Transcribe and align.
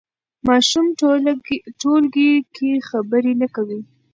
ماشوم 0.47 0.85
ټولګي 1.81 2.33
کې 2.55 2.69
خبرې 2.89 3.33
نه 3.41 3.47
کوي. 3.55 3.79